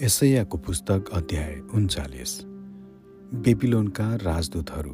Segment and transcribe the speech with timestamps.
[0.00, 2.40] यसैयाको पुस्तक अध्याय उन्चालिस।
[3.34, 4.92] बेबिलोनका राजदूतहरू।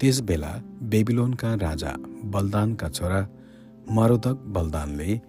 [0.00, 0.50] त्यस बेला
[0.82, 1.92] बेबिलोनका राजा
[2.24, 3.20] बलदानका छोरा
[3.90, 5.20] मरोदक बलदानले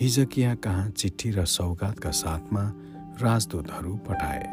[0.00, 2.64] हिजकिया कहाँ चिठी र सौगातका साथमा
[3.20, 4.44] राजदूतहरू पठाए।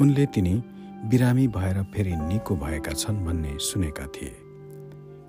[0.00, 0.62] उनले तिनी
[1.04, 4.34] बिरामी भएर फेरि निको भएका छन् भन्ने सुनेका थिए।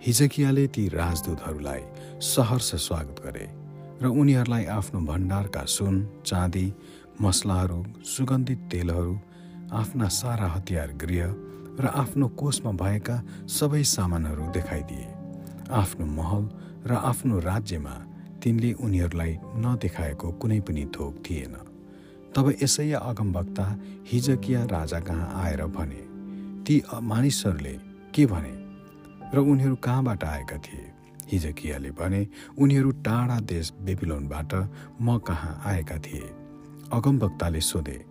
[0.02, 1.82] हिजकियाले ती राजदूतहरूलाई
[2.20, 3.48] सहर्ष स्वागत गरे
[4.02, 5.96] र उनीहरूलाई आफ्नो भण्डारका सुन
[6.26, 6.74] चाँदी
[7.22, 9.20] मसलाहरू सुगन्धित तेलहरू
[9.74, 11.34] आफ्ना सारा हतियार गृह
[11.84, 13.16] र आफ्नो कोषमा भएका
[13.48, 15.08] सबै सामानहरू देखाइदिए।
[15.72, 16.44] आफ्नो महल
[16.88, 17.96] र आफ्नो राज्यमा
[18.44, 21.56] तिनले उनीहरूलाई नदेखाएको कुनै पनि थोक थिएन।
[22.36, 23.66] तब यसैया अगमवक्ता
[24.08, 26.02] हिजकिया राजा कहाँ आएर भने
[26.64, 27.76] ती मानिसहरूले
[28.16, 28.56] के भने?
[29.34, 30.86] र उनीहरू कहाँबाट आएका थिए?
[31.32, 34.54] हिजकियाले भने उनीहरू टाढा देश बेबिलोनबाट
[35.02, 36.39] म कहाँ आएका थिए।
[36.94, 38.06] अगमवक्ताले सोधे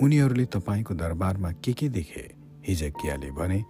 [0.00, 2.34] उनीहरूले तपाईँको दरबारमा के के देखे?
[2.66, 3.64] हिजकियाले भने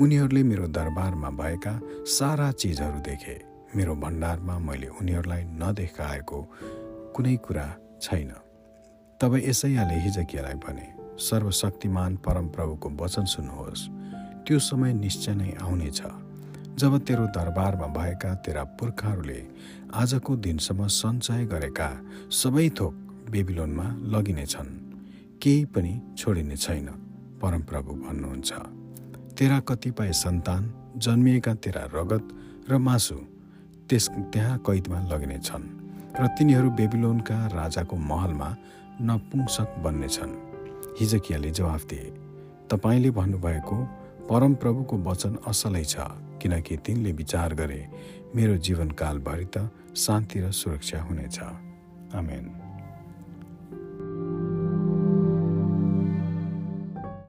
[0.00, 3.42] उनीहरूले मेरो दरबारमा भएका सारा चिजहरू देखे।
[3.76, 6.42] मेरो भण्डारमा मैले उनीहरूलाई नदेखाएको
[7.16, 8.32] कुनै कुरा छैन।
[9.20, 13.88] तब यसैयाले हिजकियालाई भने सर्वशक्तिमान परमप्रभुको वचन सुन्नुहोस्।
[14.46, 16.02] त्यो समय निश्चय नै आउनेछ।
[16.74, 19.46] जब तेरो दरबारमा भएका तेरा पुर्खाहरूले
[19.94, 21.90] आजको दिनसम्म सञ्चय गरेका
[22.30, 24.70] सबै थोक बेबिलोनमा लगिनेछन्।
[25.42, 26.86] केही पनि छोडिने छैन
[27.42, 28.50] परमप्रभु भन्नुहुन्छ।
[29.38, 30.62] तेरा कतिपय सन्तान
[30.96, 32.24] जन्मिएका तेरा रगत
[32.70, 33.16] र मासु
[33.88, 35.66] त्यस त्यहाँ कैदमा लगिनेछन्
[36.20, 38.50] र तिनीहरू बेबिलोनका राजाको महलमा
[39.02, 40.32] नपुंसक बन्नेछन्।
[41.00, 42.06] हिजकियाले जवाफ दिए
[42.70, 43.76] तपाईँले भन्नुभएको
[44.30, 45.96] परमप्रभुको वचन असलै छ
[46.42, 47.80] किनकि तिनले विचार गरे
[48.36, 51.38] मेरो जीवनकालभरि त शान्ति र सुरक्षा हुनेछ।
[52.14, 52.69] आमेन।